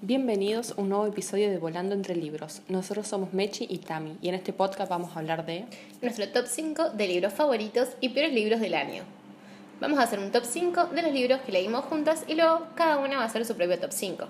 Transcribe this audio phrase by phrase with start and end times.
[0.00, 2.62] Bienvenidos a un nuevo episodio de Volando entre Libros.
[2.68, 5.64] Nosotros somos Mechi y Tami y en este podcast vamos a hablar de
[6.00, 9.02] nuestro top 5 de libros favoritos y peores libros del año.
[9.80, 12.98] Vamos a hacer un top 5 de los libros que leímos juntas y luego cada
[12.98, 14.24] una va a hacer su propio top 5.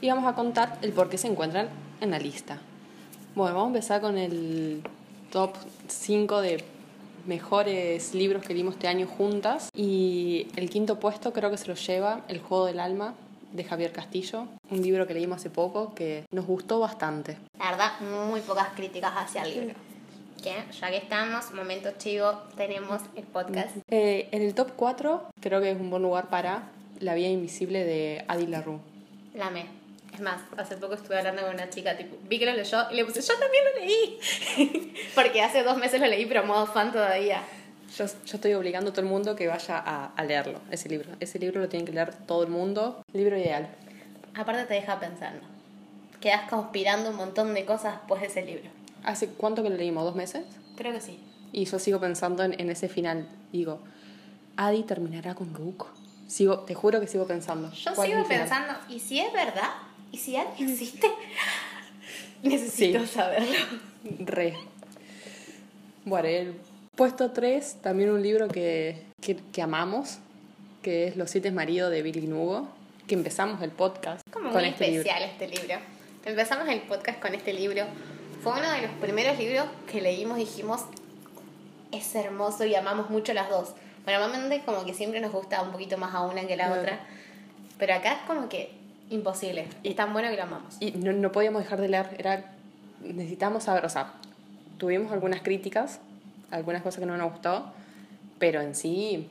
[0.00, 1.68] Y vamos a contar el por qué se encuentran
[2.00, 2.58] en la lista.
[3.34, 4.80] Bueno, vamos a empezar con el
[5.32, 5.50] top
[5.86, 6.64] 5 de
[7.26, 9.68] mejores libros que leímos este año juntas.
[9.74, 13.14] Y el quinto puesto creo que se lo lleva El Juego del Alma
[13.56, 17.38] de Javier Castillo, un libro que leímos hace poco que nos gustó bastante.
[17.58, 19.74] La verdad, muy pocas críticas hacia el libro.
[20.42, 23.76] Que ya que estamos, momento chivo, tenemos el podcast.
[23.90, 26.70] Eh, en el top 4 creo que es un buen lugar para
[27.00, 28.78] La Vía Invisible de Adi LaRue.
[29.34, 29.66] La me.
[30.14, 32.94] Es más, hace poco estuve hablando con una chica, tipo, vi que lo leyó y
[32.94, 34.94] le puse, yo también lo leí.
[35.14, 37.42] Porque hace dos meses lo leí, pero modo fan todavía.
[37.96, 41.10] Yo, yo, estoy obligando a todo el mundo que vaya a, a, leerlo, ese libro.
[41.20, 43.02] Ese libro lo tiene que leer todo el mundo.
[43.12, 43.68] Libro ideal.
[44.34, 45.40] Aparte te deja pensando.
[46.20, 48.68] Quedas conspirando un montón de cosas después de ese libro.
[49.04, 50.04] ¿Hace cuánto que lo leímos?
[50.04, 50.44] ¿Dos meses?
[50.76, 51.18] Creo que sí.
[51.52, 53.28] Y yo sigo pensando en, en ese final.
[53.52, 53.80] Digo,
[54.56, 55.86] Adi terminará con Rook.
[56.26, 57.70] Sigo, te juro que sigo pensando.
[57.72, 59.70] Yo sigo pensando, ¿y si es verdad?
[60.10, 61.08] ¿Y si Adi existe?
[62.42, 63.06] Necesito Sí.
[63.06, 63.56] saberlo.
[64.20, 64.54] Re.
[66.04, 66.54] Bueno, el
[66.96, 70.18] puesto 3, también un libro que, que, que amamos,
[70.82, 72.68] que es Los siete maridos de Billy Nugo,
[73.06, 75.02] que empezamos el podcast Como con muy este libro.
[75.02, 75.76] especial este libro.
[76.24, 77.84] Empezamos el podcast con este libro.
[78.42, 80.84] Fue uno de los primeros libros que leímos y dijimos,
[81.92, 83.74] es hermoso y amamos mucho las dos.
[84.06, 87.00] Normalmente como que siempre nos gusta un poquito más a una que a la otra.
[87.78, 88.70] Pero acá es como que
[89.10, 89.68] imposible.
[89.82, 90.76] Y es tan bueno que lo amamos.
[90.80, 92.52] Y no, no podíamos dejar de leer, era,
[93.02, 94.14] necesitamos saber, o sea,
[94.78, 96.00] tuvimos algunas críticas,
[96.50, 97.72] algunas cosas que no nos gustó,
[98.38, 99.28] pero en sí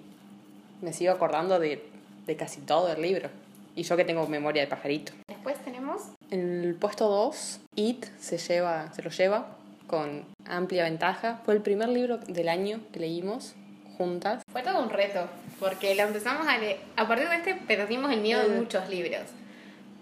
[0.81, 1.83] me sigo acordando de,
[2.25, 3.29] de casi todo el libro.
[3.75, 5.11] Y yo que tengo memoria de pajarito.
[5.27, 9.47] Después tenemos En el puesto 2, It se, lleva, se lo lleva
[9.87, 11.41] con amplia ventaja.
[11.45, 13.53] Fue el primer libro del año que leímos
[13.97, 14.41] juntas.
[14.51, 15.27] Fue todo un reto,
[15.59, 16.77] porque lo empezamos a leer.
[16.95, 18.57] A partir de este perdimos el miedo de Mm.
[18.59, 19.21] muchos libros.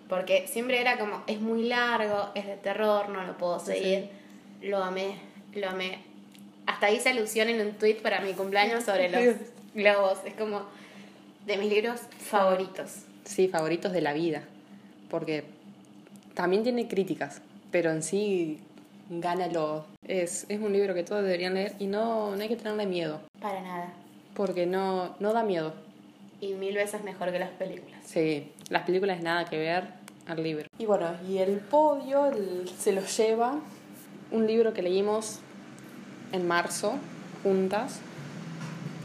[0.07, 4.09] Porque siempre era como, es muy largo, es de terror, no lo puedo seguir.
[4.62, 5.16] Lo amé,
[5.56, 6.00] lo amé.
[6.83, 9.38] Hasta hice alusión en un tweet para mi cumpleaños sobre los
[9.73, 10.17] globos.
[10.25, 10.63] Es como
[11.45, 13.03] de mis libros favoritos.
[13.23, 14.44] Sí, favoritos de la vida.
[15.09, 15.45] Porque
[16.33, 17.41] también tiene críticas,
[17.72, 18.59] pero en sí
[19.09, 19.85] gana lo...
[20.05, 23.22] Es, es un libro que todos deberían leer y no, no hay que tenerle miedo,
[23.39, 23.93] Para nada.
[24.33, 25.73] porque no, no da miedo.
[26.41, 28.01] Y mil veces mejor que las películas.
[28.05, 29.85] Sí, las películas nada que ver
[30.27, 30.67] al libro.
[30.79, 33.61] Y bueno, y el podio el- se lo lleva
[34.33, 35.39] un libro que leímos
[36.33, 36.95] en marzo
[37.44, 37.99] juntas,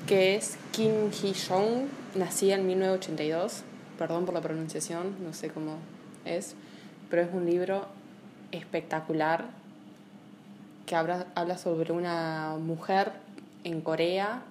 [0.08, 3.62] que es Kim Hee-jong, nacida en 1982.
[3.98, 5.76] Perdón por la pronunciación, no sé cómo
[6.24, 6.54] es,
[7.10, 7.86] pero es un libro
[8.50, 9.46] espectacular
[10.86, 13.12] que habla, habla sobre una mujer
[13.64, 14.42] en Corea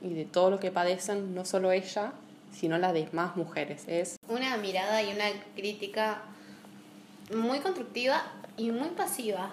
[0.00, 2.12] y de todo lo que padecen, no solo ella,
[2.52, 3.84] sino las demás mujeres.
[3.88, 5.24] Es Una mirada y una
[5.56, 6.22] crítica
[7.34, 8.22] muy constructiva
[8.56, 9.50] y muy pasiva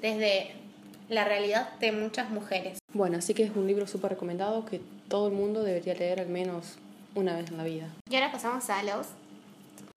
[0.00, 0.63] desde
[1.08, 2.78] la realidad de muchas mujeres.
[2.92, 6.28] bueno, así que es un libro súper recomendado que todo el mundo debería leer al
[6.28, 6.76] menos
[7.14, 7.88] una vez en la vida.
[8.08, 9.08] Y ahora pasamos a los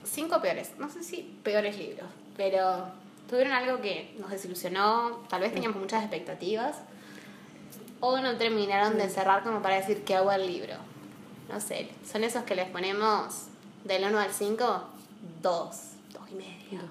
[0.04, 0.72] cinco peores.
[0.78, 2.88] No sé si peores libros, pero
[3.30, 5.24] tuvieron algo que nos desilusionó.
[5.30, 6.78] Tal vez teníamos muchas expectativas.
[8.00, 10.76] O no terminaron de cerrar como para decir que hago el libro.
[11.50, 13.46] No sé, son esos que les ponemos
[13.84, 14.84] del 1 al 5,
[15.42, 15.76] 2,
[16.14, 16.82] 2 y medio,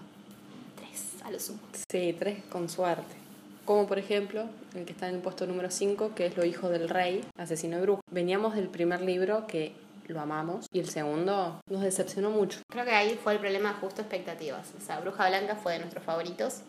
[0.76, 1.60] 3 a lo sumo.
[1.90, 3.25] Sí, tres con suerte.
[3.66, 4.44] Como por ejemplo
[4.76, 7.76] el que está en el puesto número 5, que es Lo Hijo del Rey, Asesino
[7.76, 8.04] de Brujas.
[8.12, 9.72] Veníamos del primer libro que
[10.06, 12.60] lo amamos y el segundo nos decepcionó mucho.
[12.70, 14.68] Creo que ahí fue el problema justo expectativas.
[14.78, 16.60] O sea, Bruja Blanca fue de nuestros favoritos.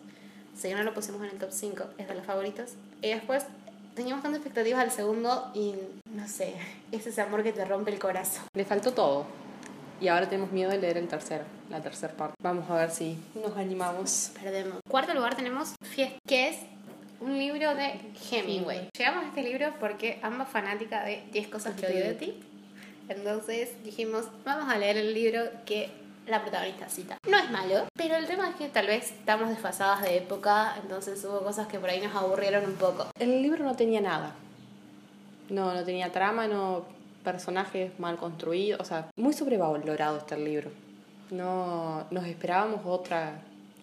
[0.56, 2.72] Si no lo pusimos en el top 5, es de los favoritos.
[3.04, 3.46] Y después
[3.94, 5.76] teníamos tantas expectativas al segundo y
[6.16, 6.56] no sé,
[6.92, 8.42] es ese amor que te rompe el corazón.
[8.56, 9.28] Le faltó todo.
[10.02, 12.36] Y ahora tenemos miedo de leer el tercero, la tercera parte.
[12.42, 14.32] Vamos a ver si nos animamos.
[14.42, 14.80] Perdemos.
[14.88, 16.58] Cuarto lugar tenemos Fiesta, que es
[17.20, 18.00] un libro de
[18.32, 18.90] Hemingway.
[18.98, 22.40] Llegamos a este libro porque ambas fanáticas de 10 cosas que odio de ti.
[23.10, 25.90] Entonces dijimos, vamos a leer el libro que
[26.28, 27.18] la protagonista cita.
[27.28, 31.24] No es malo, pero el tema es que tal vez estamos desfasadas de época, entonces
[31.24, 33.08] hubo cosas que por ahí nos aburrieron un poco.
[33.18, 34.36] El libro no tenía nada.
[35.50, 36.86] No, no tenía trama, no
[37.24, 40.72] personajes mal construidos, o sea, muy sobrevalorado está el libro.
[41.32, 43.40] No nos esperábamos otra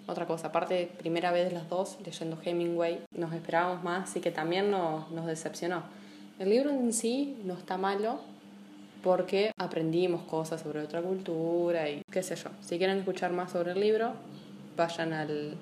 [0.06, 4.70] otra cosa, aparte primera vez las dos leyendo Hemingway, nos esperábamos más, así que también
[4.70, 5.82] nos, nos decepcionó.
[6.38, 8.20] El libro en sí no está malo,
[9.04, 12.50] porque aprendimos cosas sobre otra cultura y qué sé yo.
[12.60, 14.14] Si quieren escuchar más sobre el libro,
[14.76, 15.56] vayan al,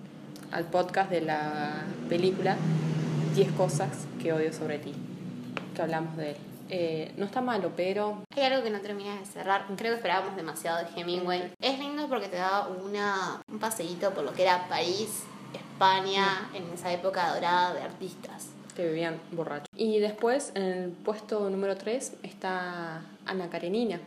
[0.53, 2.57] al podcast de la película
[3.35, 4.93] 10 cosas que odio sobre ti,
[5.75, 6.37] que hablamos de él.
[6.75, 8.23] Eh, no está malo, pero...
[8.35, 9.67] Hay algo que no terminas de cerrar.
[9.77, 11.53] Creo que esperábamos demasiado de Hemingway.
[11.61, 11.79] Es
[12.13, 15.23] porque te da una, un paseíto por lo que era París,
[15.55, 18.49] España, en esa época dorada de artistas.
[18.77, 19.67] Que vivían borrachos.
[19.75, 23.99] Y después, en el puesto número 3, está Ana Karenina,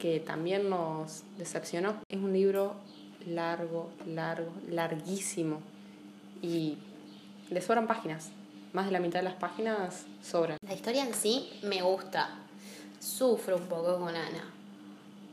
[0.00, 1.94] que también nos decepcionó.
[2.08, 2.74] Es un libro
[3.26, 5.60] largo, largo, larguísimo.
[6.42, 6.78] Y
[7.48, 8.30] le sobran páginas
[8.72, 10.58] más de la mitad de las páginas sobran.
[10.66, 12.28] La historia en sí me gusta.
[12.98, 14.52] Sufro un poco con Ana.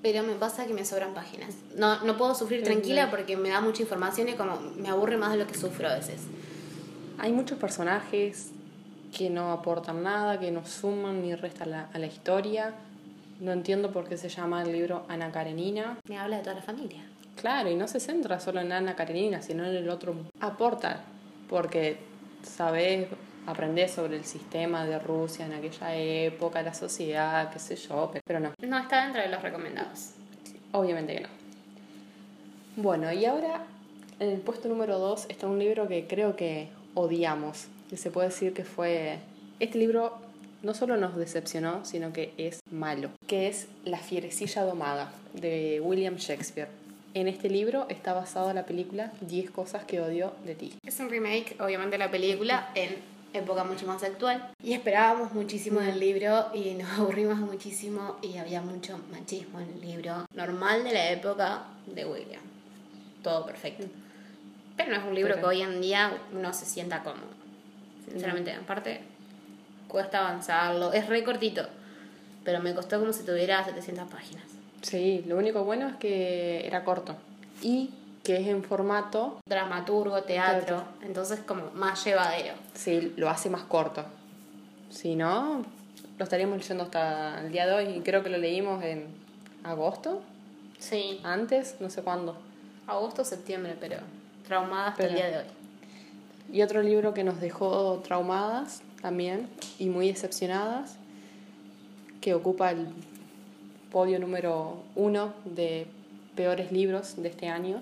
[0.01, 1.55] Pero me pasa que me sobran páginas.
[1.75, 5.31] No, no puedo sufrir tranquila porque me da mucha información y como me aburre más
[5.31, 6.21] de lo que sufro a veces.
[7.17, 8.51] Hay muchos personajes
[9.15, 12.73] que no aportan nada, que no suman ni restan a la historia.
[13.41, 15.97] No entiendo por qué se llama el libro Ana Karenina.
[16.07, 17.03] Me habla de toda la familia.
[17.39, 20.13] Claro, y no se centra solo en Ana Karenina, sino en el otro.
[20.41, 21.03] Aporta,
[21.49, 21.97] porque
[22.43, 23.07] sabes
[23.49, 28.39] aprender sobre el sistema de Rusia en aquella época, la sociedad, qué sé yo, pero
[28.39, 28.53] no.
[28.61, 30.11] No está dentro de los recomendados.
[30.71, 31.29] Obviamente que no.
[32.75, 33.63] Bueno, y ahora
[34.19, 38.29] en el puesto número 2 está un libro que creo que odiamos, que se puede
[38.29, 39.17] decir que fue...
[39.59, 40.17] Este libro
[40.61, 46.17] no solo nos decepcionó, sino que es malo, que es La fierecilla domada de William
[46.17, 46.69] Shakespeare.
[47.15, 50.73] En este libro está basada la película 10 cosas que odio de ti.
[50.85, 54.51] Es un remake, obviamente, de la película en época mucho más actual.
[54.63, 59.81] Y esperábamos muchísimo del libro y nos aburrimos muchísimo y había mucho machismo en el
[59.81, 60.25] libro.
[60.33, 62.41] Normal de la época de William.
[63.23, 63.87] Todo perfecto.
[64.77, 67.27] Pero no es un libro que hoy en día uno se sienta cómodo.
[68.09, 69.01] Sinceramente, aparte,
[69.87, 70.93] cuesta avanzarlo.
[70.93, 71.67] Es re cortito,
[72.45, 74.45] pero me costó como si tuviera 700 páginas.
[74.81, 77.15] Sí, lo único bueno es que era corto.
[77.61, 77.89] Y
[78.23, 82.53] que es en formato dramaturgo, teatro, entonces como más llevadero.
[82.73, 84.05] Sí, lo hace más corto.
[84.89, 85.63] Si no,
[86.17, 89.07] lo estaríamos leyendo hasta el día de hoy y creo que lo leímos en
[89.63, 90.21] agosto.
[90.79, 91.19] Sí.
[91.23, 92.37] Antes, no sé cuándo.
[92.87, 93.97] Agosto, septiembre, pero
[94.47, 95.45] traumada hasta el día de hoy.
[96.51, 100.97] Y otro libro que nos dejó traumadas también y muy decepcionadas,
[102.21, 102.87] que ocupa el
[103.91, 105.87] podio número uno de
[106.35, 107.81] peores libros de este año,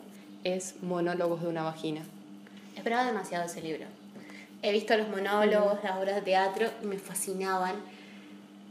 [0.55, 2.01] es Monólogos de una vagina.
[2.75, 3.85] Esperaba demasiado ese libro.
[4.61, 7.75] He visto los monólogos, las obras de teatro y me fascinaban.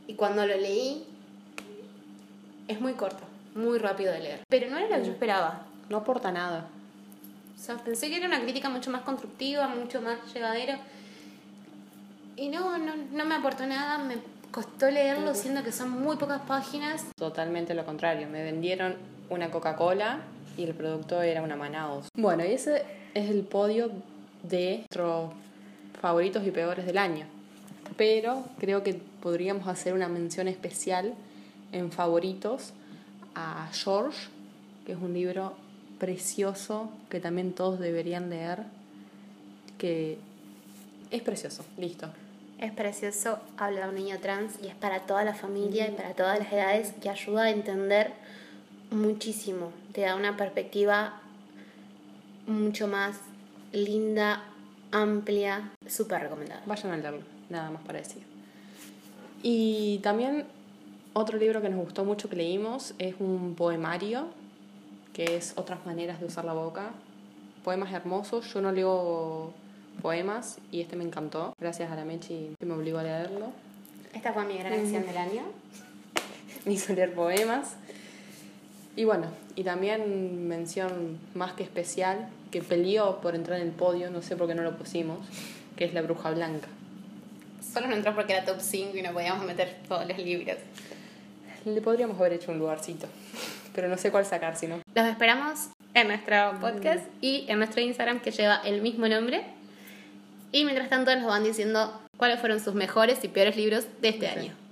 [0.07, 1.05] Y cuando lo leí,
[2.69, 3.25] es muy corto,
[3.55, 4.41] muy rápido de leer.
[4.49, 5.67] Pero no era lo que yo esperaba.
[5.89, 6.69] No aporta nada.
[7.55, 10.79] O sea, pensé que era una crítica mucho más constructiva, mucho más llevadera.
[12.37, 14.17] Y no, no, no me aportó nada, me
[14.51, 17.07] costó leerlo, siendo que son muy pocas páginas.
[17.17, 18.97] Totalmente lo contrario, me vendieron
[19.31, 20.21] una Coca-Cola
[20.57, 22.09] y el producto era una Manaus.
[22.17, 22.83] Bueno, y ese
[23.15, 23.91] es el podio
[24.43, 25.33] de nuestros
[26.01, 27.27] favoritos y peores del año.
[27.97, 31.15] Pero creo que podríamos hacer una mención especial
[31.73, 32.73] en favoritos
[33.35, 34.29] a George,
[34.85, 35.55] que es un libro
[35.99, 38.65] precioso que también todos deberían leer,
[39.79, 40.19] que
[41.11, 42.09] es precioso, listo.
[42.59, 46.15] Es precioso, habla de un niño trans y es para toda la familia y para
[46.15, 48.13] todas las edades que ayuda a entender
[48.91, 51.23] muchísimo, te da una perspectiva
[52.47, 53.17] mucho más
[53.73, 54.45] linda,
[54.93, 56.63] amplia, súper recomendada.
[56.67, 58.23] Vayan a leerlo, nada más para decir.
[59.43, 60.45] Y también
[61.15, 64.27] otro libro que nos gustó mucho que leímos es un poemario,
[65.15, 66.91] que es Otras maneras de usar la boca.
[67.65, 69.55] Poemas hermosos, yo no leo
[70.03, 73.47] poemas y este me encantó, gracias a la Mechi que me obligó a leerlo.
[74.13, 75.43] Esta fue mi gran acción del año.
[76.67, 77.77] me hizo leer poemas.
[78.97, 84.11] Y bueno, y también mención más que especial, que peleó por entrar en el podio,
[84.11, 85.19] no sé por qué no lo pusimos,
[85.77, 86.69] que es La Bruja Blanca.
[87.61, 90.57] Solo no entró porque era top 5 y no podíamos meter todos los libros.
[91.67, 93.07] Le podríamos haber hecho un lugarcito,
[93.75, 94.81] pero no sé cuál sacar, si no.
[94.95, 99.45] Los esperamos en nuestro podcast y en nuestro Instagram que lleva el mismo nombre.
[100.53, 104.29] Y mientras tanto nos van diciendo cuáles fueron sus mejores y peores libros de este
[104.29, 104.66] año.